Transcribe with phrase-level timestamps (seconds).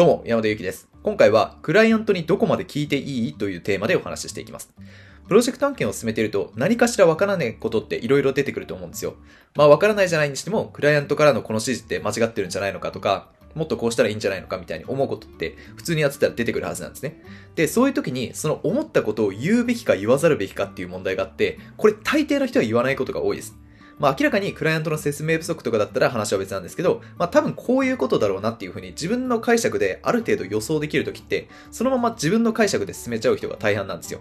[0.00, 0.88] どうも、山田ゆきです。
[1.02, 4.72] 今回は、クライアントにどこまで聞いていいというテーマでお話ししていきます。
[5.28, 9.16] プロジェクト案件を進めていると、何かしらわからないことって色々出てくると思うんですよ。
[9.56, 17.22] まあ、わからないじゃないにしても、クライアントからのこの指示って間違ってるんじゃないのかとか、もっとこうしたらいいんじゃないのかみたいに思うことって普通にやってたら出てくるはずなんですね。
[17.54, 23.54] で、そういう時にその思ったことを言うべきか言わざるべきかっていう問題があって、これ大抵の人は言わないことが多いです。
[24.00, 34.20] まあ明らかにクライアントの説明不足とかだったら話は別なんですけど、まあ多分こういうことだろうなっていうふうに自分の解釈である程度予想できるときって、そのまま自分の解釈で進めちゃう人が大半なんですよ。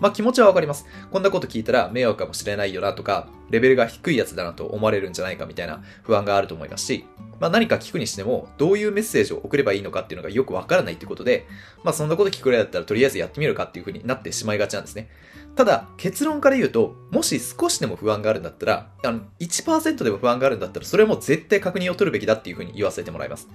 [0.00, 0.86] まあ気持ちはわかります。
[1.12, 7.04] こんなこと聞いたら迷惑かもしれないよなとか、レベルが低いやつだなと思われるんじゃないかみたいな不安があると思いますし、
[7.40, 11.46] まあ何か聞くにしても、どういうメッセージを送ればいいのかっていうのがよくわからないってことで、
[11.84, 15.08] まあそんなこと聞くぐらいだったらとりあえずやってみるかっていうふうになってしまいがちなんですね。
[15.54, 23.48] ただ、結論から言うと、もし少しでも不安があるんだったら、あの、1%でも不安があるんだったら、それも絶対確認を取るべきだっていうふうに言わせてもらいます。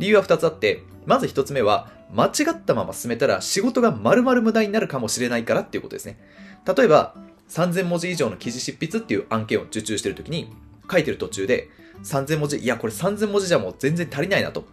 [0.00, 6.18] 理由は2つあって、まず1つ目は、間違ったまま進めたら仕事が丸々無駄になるかもしれないからっていうことですね。
[6.76, 7.14] 例えば、
[7.54, 10.52] 3000文字以上の記事執筆っていう案件を受注してるときに、
[10.90, 11.68] 書いてる途中で、
[12.02, 14.64] 3000文字、いや、これ3000文字じゃもう全然足りないなと。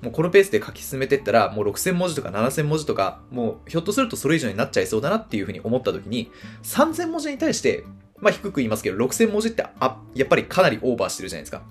[0.00, 6.30] もうこのペースで書き進めてったら、もう6000文字とか7000文字とか、もうひょっとするとそれ以上になっちゃいそうだなっていうふうに思った時に、
[6.62, 7.84] 3000文字に対して、
[8.18, 11.62] まあ低く言いますけど、6000文字って、あ、やっぱりかなりオーバーしてるじゃないですか。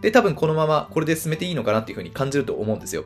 [0.00, 3.04] で、多分このままこれで進めていいのかなっていうふうに感じると思うんですよ。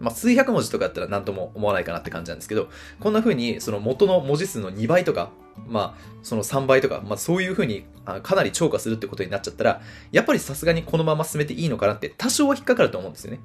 [0.00, 2.68] まあ、数百文字とかだったら何とも思わないかなって感じなんですけど、
[3.00, 5.30] こんな風にその元の文字数の2倍とか、
[5.66, 7.84] まあ、その3倍とか、まあ、そういう風に
[8.22, 9.82] かなり超過するってことになっちゃったら、
[10.12, 13.40] やっぱりさすがにこのまま進めていいのかなって多少は引っかかると思うんですよね。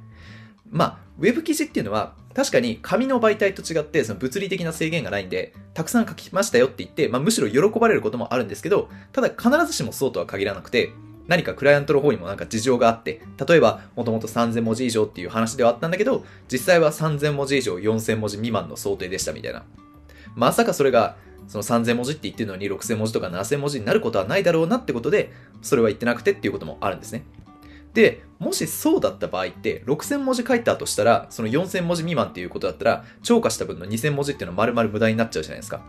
[0.70, 10.92] まあ、ウェブ記事っていうのは、確かに紙の媒体と違って、その物理的な制限がないんで、たくさん書きましたよって言って、まあ、むしろ喜ばれることもあるんですけど、ただ必ずしもそうとは限らなくて、
[11.28, 19.64] 何かクライアントの方にもなんか事情があって、例えば、もともと3000文字以上っていう話ではあったんだけど、実際は3000文字以上4000文字未満の想定でしたみたいな。
[20.36, 21.16] まさかそれが、
[21.48, 25.32] その3000文字って言ってるのに6000文字とか7000文字になることはないだろうなってことで、
[25.62, 27.24] それは言ってなくてっていうこともあるんですね。
[27.94, 35.82] で、もしそうだった場合って、6000文字書いたとしたら、その4000文字未満っていうことだったら、超過した分の2000文字っていうのは丸々無駄になっちゃうじゃないですか。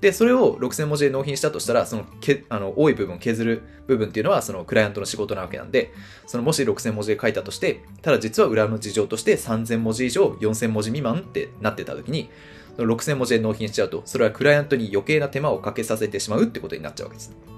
[0.00, 5.92] で、それを6000文字で納品したとしたら、そのけあの多い部分削る部分っていうのは、そのクライアントの仕事なわけなんで、
[6.26, 12.30] そのもし6000文字で書いたとして、ただ実は裏の事情として3000文字以上、4000文字未満ってなってた時に、
[12.76, 17.57] 6000文字で納品しちゃうと、それはクライアントに余計な手間をかけさせてしまうってことになっちゃうわけです。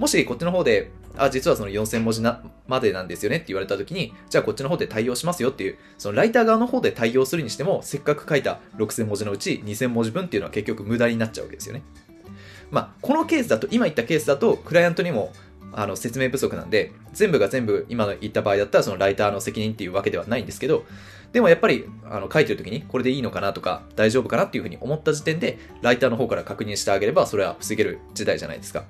[0.00, 11.82] もしこっちの方で、あ、実はその4000文字なまでなんですよねって言われた時に、じゃあこっちの方で対応しますよっていう、そのライター側の方で対応するにしても、せっかく書いた6000文字のうち2000文字分っていうのは結局無駄になっちゃうわけですよね。
[12.70, 15.34] まあ、このケースだと、今言ったケースだと、クライアントにも
[15.72, 20.86] あの説明不足なんで、全部が全部今言った場合だったらそのライターの責任っていうわけではないんですけど、
[21.32, 28.84] でもやっぱりあの書いてる時にこれでいいのかなとか大丈夫かなっていうふうに思った時点で、ライターの方から確認してあげればそれは防げる時代じゃないですか。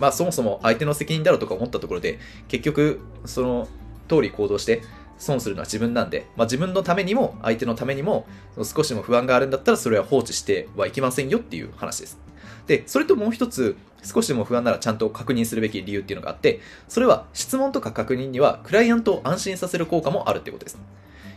[0.00, 2.18] まあそもそも相手の責任だろうとか思ったところで、
[2.48, 3.68] 結局その
[4.08, 4.82] 通り行動して
[5.18, 8.26] 損するのは自分なんで、まあ、自分のためにも相手のためにも
[8.64, 12.18] 少しでも不安があるんだったらそれは放置してはいけませんよっていう話です。
[12.66, 20.78] で、それともう一つ少しでも不安ならちゃんと確認するべき理由っていうのがあって、それは質問とか確認にはクライアントを安心させる効果もあるってことです。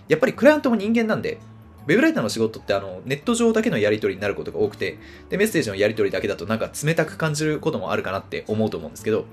[0.08, 1.40] やっぱりクライアントも人間なんで、
[1.86, 4.98] ウェブライターの仕事ってあのネット上だけのやり取りになることが多くて
[5.30, 9.26] で、メッセージのやり取りだけだとなんか冷たく感じることもあるかなって思うと思うんですけど、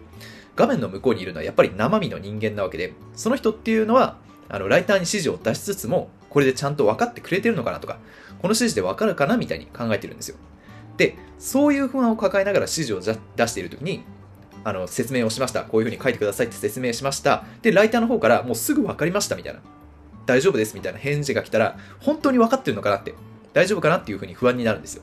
[0.56, 4.18] 画面の向こうにいるのはやっぱり生身の人間なわけで、その人っていうのは、
[4.48, 7.98] あのライターに指示を出しつつも、これでちゃんと分かってくれてるのかなとか、
[8.42, 10.36] この指示で分かるかなみたいに考えてるんですよ。
[10.96, 14.02] で、そういう不安を抱えながら指示を出しているときに、
[14.62, 15.62] あの説明をしました。
[15.62, 17.44] こういうふうに書いてくださいって説明しました。
[17.62, 19.60] で、ライターの方からもうすぐ分かりましたみたいな。
[20.30, 23.14] 大丈夫ですみたいな返事が来たら、本当に分かってるのかなって、
[23.52, 25.02] 大丈夫かなっていうふうに不安になるんですよ。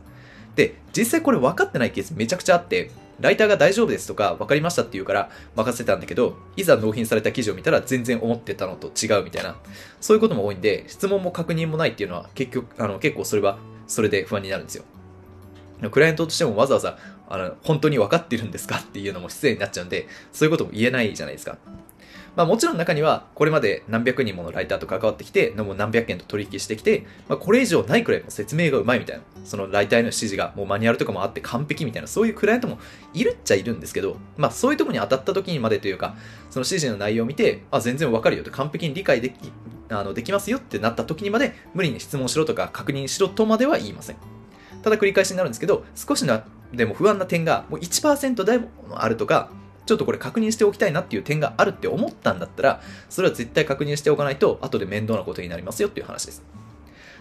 [0.55, 9.57] で、実際これ分かってないケースめちゃくちゃあって、ライターが大丈夫ですとか分かりましたって言うから任せたんだけど、いざ納品された記事を見たら全然思ってたのと違うみたいな、
[9.99, 13.57] そういうことも多いんで、質問も確認もないっていうのは結局、あの結構それは
[13.87, 14.85] それで不安になるんですよ。
[15.91, 16.97] クライアントとしてもわざわざ
[17.27, 21.57] あの本当に分かってるんですかっていうのも失礼になっちゃうんで、そういうことも言えないじゃないですか。
[22.37, 32.77] まあもちろん中には、これまで何百人ものライターと関わってきて、も何百件と取引してきて、まあこれ以上ないくらいも説明がうまいみたいな、そのライターへの指示がもうマニュアルとかもあって完璧みたいな、そういうクライアントも
[33.15, 36.15] いるっちゃいるんですけど、まあそういうとこに当たった時にまでというか、
[36.51, 39.51] その指示の内容を見て、あ、全然わかるよと完璧に理解でき、
[39.89, 44.17] あの、できますよってなった時にまで、無理に質問しろとか確認しろとまでは言いません。
[44.83, 49.49] ただ繰り返しになるんですけど、少しなでも不安な点がもう1%でもあるとか、
[49.87, 56.43] ちょっとこれ確認しておきたいなっていう点があるって思ったんだったら、それは絶対確認しておかないと、後で面倒なことになりますよっていう話です。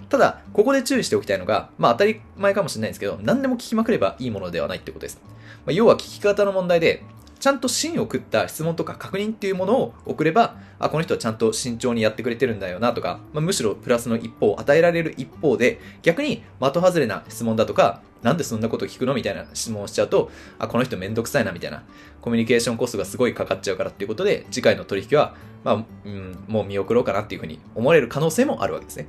[0.09, 5.21] ただ、ここで注意しておきたいのが、まあ当たり前かもしれないんですけど、何でも聞きまくればいいものではないってことです。
[5.65, 7.03] まあ、要は聞き方の問題で、
[7.39, 21.85] ちゃんと芯を食った質問とか確認っていうものを送れば、あ、この人はちゃんと慎重にやってくれてるんだよなとか、まあ、むしろプラスの一方を与えられる一方で、逆に的外れな質問だとか、なんでそんなこと聞くのみたいな質問をしちゃうと、あ、この人めんどくさいなみたいな、
[22.21, 29.09] コミュニケーションコストがすごいかかっちゃうからっていうことで、次回の取引は、まあ、うん、もう見送ろうかなっていうふうに思われる可能性もあるわけですね。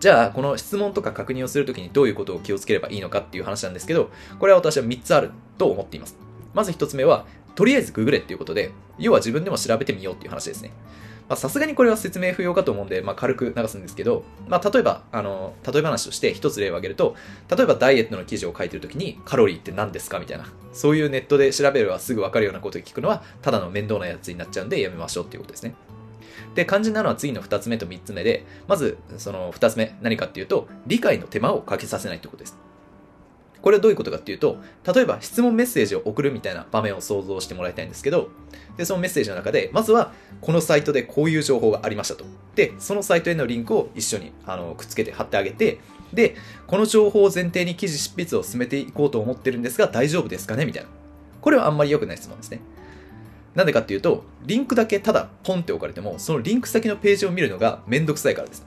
[0.00, 6.16] じゃあ、この質問とか確認をするときにどういうことを気をつければいいのかっていう話なんですけど、これは私は3つあると思っています。
[6.54, 7.26] まず1つ目は、
[7.60, 10.70] とりあえずググれっていうことで、要は自分でも調べてみようっていう話ですね。
[11.36, 17.16] さすがにこれは説明不要かと思うんで、まあ、軽く流すんですけど、まあ、例えば、あの、例え話として一つ例を挙げると、
[17.54, 25.74] 例えばダイエットの記事を書いてるときに、カロリーって何ですかみたいな、そういうネットで調べればすぐわかるようなことを聞くのは、ただの面倒なやつになっちゃうんでやめましょうっていうことですね。
[26.54, 32.69] で、肝心なのは次の2つ目と3つ目で、まず、その2つ目、何かっていうと、理解の手間をかけさせないということです。
[33.62, 34.58] これはどういうことかっていうと、
[34.94, 38.30] 例えば質問メッセージを送るみたいな場面を想像してもらいたいんですけど、
[38.76, 42.24] で、そのメッセージの中で、まずは、このサイトでこういう情報がありましたと。
[42.54, 45.78] で、そのサイトへのリンクを一緒にあのくっつけて貼ってあげて、
[46.12, 46.36] で、
[46.66, 50.64] この情報を前提に記事執筆を進めていこうと思ってるんですが、大丈夫ですかね？
[50.64, 50.88] みたいな。
[51.40, 52.60] これはあんまり良くない質問ですね。
[53.54, 58.66] なんでかっていうと、リンクだけただポンって置かれても、そのリンク先のページを見るのがめんどくさいからです。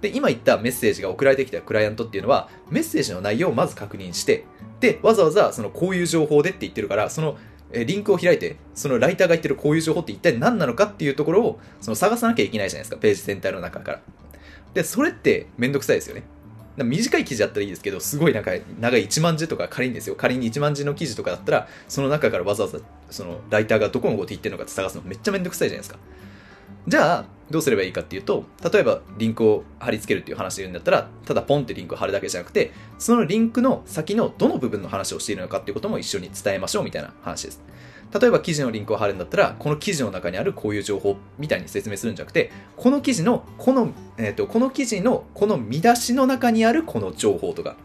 [0.00, 4.44] で、今言ったメッセージが送られてきたクライアントっていうのは、メッセージの内容をまず確認して、
[4.80, 7.36] で、わざわざそのこういう情報でって言ってるから、その
[7.72, 14.00] リンクを開いて、そのライターが言ってるこういう情報って一体何なのかっていうところをその探さなきゃいけないじゃないですか、ページ全体の中から。
[14.74, 16.22] で、それってめんどくさいですよね。
[16.76, 22.78] 短い記事だったらいいですけど、すごいなんか長い1万字とか仮にですよ、仮に1万字の記事とかだったら、その中からわざわざ
[23.10, 25.98] そのライターがどこのこと言ってるのかって探すのめっちゃめんどくさいじゃないですか。
[26.86, 37.60] じゃあ、どうすればいいかっていうと、例えばリンクを貼り付けるっていう話で言うんだったら、ただポンってリンクを貼るだけじゃなくて、そのリンクの先のどの部分の話をしているのかっていうことも一緒に伝えましょうみたいな話です。
[38.18, 47.76] 例えば記事のリンクを貼るんだったら、この記事の中にあるこういう情報みたいに説明するんじゃなくて、この記事の、この、えっ、ー、と、この記事のこの見出しの中にあるこの情報とか、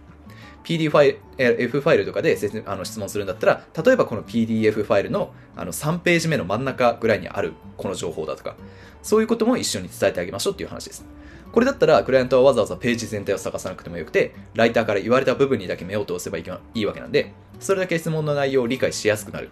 [0.66, 8.56] PDF ファイル、とかであの質問するんだったら、例えばこの PDF ファイルのあの3ページ目の真ん中ぐらいにあるこの情報だとか、
[9.04, 11.06] そういうことも一緒に伝えてあげましょうっていう話です。
[11.52, 19.50] これだったら、クライアントはわざわざページ全体を探さなくてもよくて、ライターから言われた部分にだけ目を通せばいいわけなんで、それだけ質問の内容を理解しやすくなる。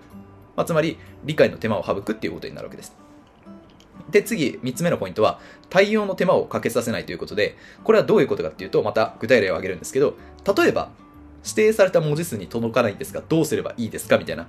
[0.55, 2.93] まあ、つまり、理解の手間を省くっていうことになるわけです。
[4.13, 5.39] で、次、3つ目のポイントは、
[5.69, 10.15] 対応の手間をかけさせないということで、これはどういうことかっていうと、また具体例を挙げるんですけど、
[10.55, 10.91] 例えば、
[11.43, 14.47] 指定された文字数に届かないんですが、どうすればいいですかみたいな。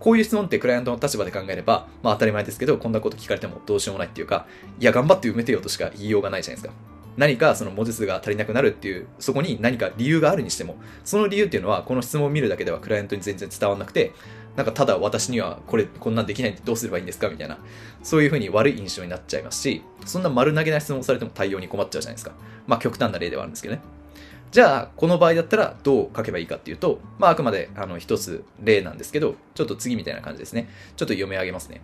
[0.00, 4.46] こういう質問ってクライアントの立場で考えれば、まあ当たり前ですけど、こんなこと聞かれてもどうしようもないっていうか、
[4.80, 6.97] いや、頑張って埋めてよとしか言いようがないじゃないですか。
[7.18, 14.12] 何かその文字数が足りなくなるっていう、そこに何か理由があるにしても、その理由っていうのは、この質問を見るだけではクライアントに全然伝わらなくて、
[14.54, 17.58] なんかただ私にはこれ、こんなんできないんでどうすればいいんですかみたいな、
[18.04, 22.32] そういうふうに悪い印象になっちゃいますし、そんな丸投げな質問をされても対応に困っちゃうじゃないですか。
[22.68, 23.80] まあ極端な例ではあるんですけどね。
[24.52, 30.70] じゃあ、この場合だったらどう書けばいいかっていうと、まあ、あくまであの一つ例なんですけど、ちょっと次みたいな感じですね。
[30.96, 31.80] ちょっと読み上げますね。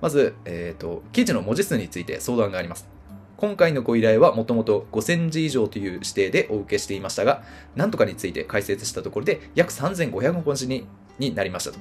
[0.00, 2.93] まず、えっ、ー、と、記事の文字数について相談があります。
[3.36, 7.42] 今回のご依頼はもともと5000字以上という指定でお受けしていましたが、
[7.74, 10.86] なんとかについて解説したところで約3500文字に
[11.18, 11.78] になりましたと。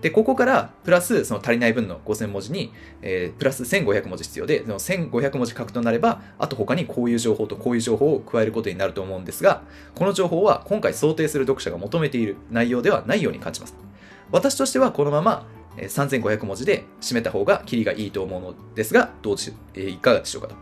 [0.00, 9.62] で、ここから、プラス、その足りない分の5000文字に、えー、プラス1500文字必要で、その1500文字書くとなれば、あと他にこういう情報とこういう情報を加えることになると思うんですが、
[9.94, 13.76] この情報は今回想定する読者が求めている内容ではないように感じます。
[14.32, 20.54] 私としてはこのまま、3500文字で締めた方がキリがいいと思うのですが、どうし、えー、いかがでしょうかと。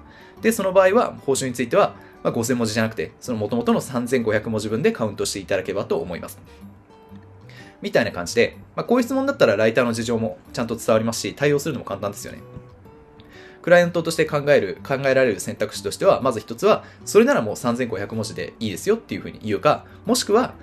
[0.43, 6.39] で、その場合は、報酬については、まあ、5000文字じゃなくて、その元々の3500文字分でカウントしていただければと思います。
[7.81, 12.41] みたいな感じで、まあ、こういう質問だったらライターの事情もちゃんと伝わりますし、対応するのも簡単ですよね。
[13.63, 20.55] クライアントとして考える、考えられる選択肢としては、まず一つは、それならもう3500文字でいいですよっていうふうに言うか、もしくは、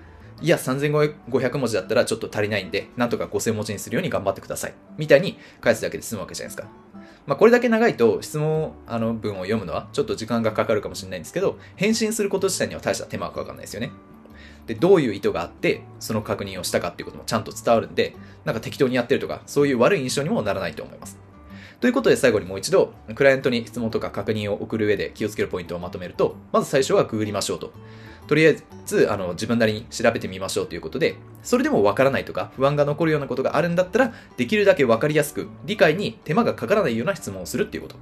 [0.41, 4.74] いや、3500文字だったらちょっと足りないんで、なんとか5000文字にするように頑張ってください。
[4.98, 6.67] みたいに返すだけで済むわけじゃないですか。
[7.27, 13.91] まあ、これだけ長いと質問あの文を読むのはちょっと時間がかかるかもしれないんですけど、返信すること自体には大した手間がかかんないですよね。
[14.67, 21.25] で、どういう意図があって、その確認をしたかっていうこともちゃんと伝わるんで、なんか適当にやってるとか、そういう悪い印象にもならないと思います。
[21.79, 27.74] ということで最後にもう一度、クライアントに質問とか確認を送る上で気をつけるポイントをまとめると、まず最初はググりましょうと。
[28.27, 37.98] とりあえず、あの、自分なりに調べてみましょうということで、それでもわからないとか、不安が残るようなことがあるんだったら、できるだけわかりやすく、理解に手間がかからないような質問をするっていうこと。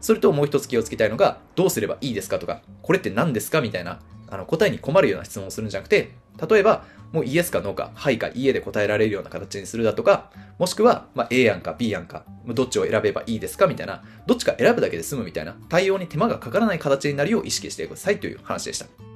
[0.00, 6.10] それともう一つ気をつけたいのが、どうすればいいですかとか、これって何ですかみたいな、あの、答えに困るような質問をするんじゃなくて、
[6.48, 19.11] 例えば、もうイエスかノーか、はいかいいえで答えられるような形にするだとか、もしくは、まあ、A 案か B 案か、どっちを選べばいいですかみたいな、どっちか選ぶだけで済むみたいな、対応に手間がかからない形になるよう意識してくださいという話でした。